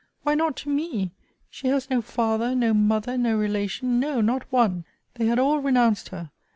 Why 0.23 0.33
not 0.33 0.55
to 0.57 0.69
me? 0.69 1.11
She 1.51 1.67
has 1.67 1.91
no 1.91 2.01
father, 2.01 2.55
no 2.55 2.73
mother, 2.73 3.19
no 3.19 3.37
relation; 3.37 3.99
no, 3.99 4.19
not 4.19 4.51
one! 4.51 4.83
They 5.13 5.27
had 5.27 5.37
all 5.37 5.59
renounced 5.59 6.07
her. 6.09 6.31